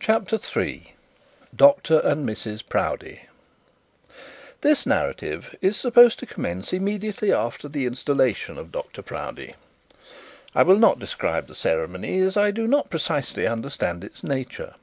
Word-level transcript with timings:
CHAPTER 0.00 0.36
III 0.40 0.94
DR 1.54 1.74
AND 2.02 2.26
MRS 2.26 2.66
PROUDIE 2.66 3.28
This 4.62 4.86
narrative 4.86 5.54
is 5.60 5.76
supposed 5.76 6.18
to 6.20 6.24
commence 6.24 6.72
immediately 6.72 7.30
after 7.30 7.68
the 7.68 7.84
installation 7.84 8.56
of 8.56 8.72
Dr 8.72 9.02
Proudie. 9.02 9.54
I 10.54 10.62
will 10.62 10.78
not 10.78 10.98
describe 10.98 11.46
the 11.48 11.54
ceremony, 11.54 12.20
as 12.20 12.38
I 12.38 12.52
do 12.52 12.66
not 12.66 12.88
precisely 12.88 13.46
understand 13.46 14.02
its 14.02 14.24
nature. 14.24 14.76